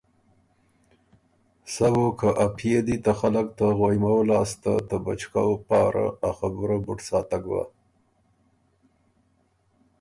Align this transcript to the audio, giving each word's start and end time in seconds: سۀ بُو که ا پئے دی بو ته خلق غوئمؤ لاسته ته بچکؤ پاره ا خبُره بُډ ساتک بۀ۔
سۀ 1.73 1.87
بُو 1.93 2.05
که 2.19 2.29
ا 2.45 2.47
پئے 2.55 2.79
دی 2.85 2.95
بو 2.97 3.03
ته 3.03 3.11
خلق 3.19 3.47
غوئمؤ 3.77 4.19
لاسته 4.29 4.73
ته 4.87 4.95
بچکؤ 5.03 5.51
پاره 5.67 6.07
ا 6.27 6.29
خبُره 6.37 6.77
بُډ 6.85 6.99
ساتک 7.07 7.43
بۀ۔ 7.49 7.61